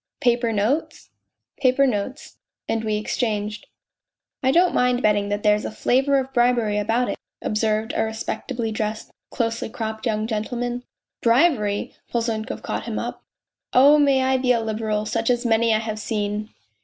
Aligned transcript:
"Paper 0.19 0.51
notes?"" 0.51 1.11
Paper 1.61 1.85
notes; 1.85 2.37
and 2.67 2.83
we 2.83 2.97
exchanged."" 2.97 3.67
I 4.43 4.49
don't 4.49 4.73
mind 4.73 5.03
betting 5.03 5.29
that 5.29 5.43
there's 5.43 5.63
a 5.63 5.69
flavour 5.69 6.17
of 6.17 6.33
bribery 6.33 6.79
about 6.79 7.07
it," 7.07 7.19
observed 7.39 7.93
a 7.95 8.01
respectably 8.01 8.71
dressed, 8.71 9.11
closely 9.29 9.69
cropped 9.69 10.07
young 10.07 10.25
gentleman." 10.25 10.81
Bribery!" 11.21 11.95
Polzunkov 12.11 12.63
caught 12.63 12.85
him 12.85 12.97
up. 12.97 13.21
''Oh, 13.73 13.99
may 13.99 14.23
I 14.23 14.37
be 14.37 14.51
a 14.51 14.59
Liberal, 14.59 15.05
Such 15.05 15.29
as 15.29 15.45
many 15.45 15.71
I 15.71 15.77
have 15.77 15.99
seen 15.99 16.49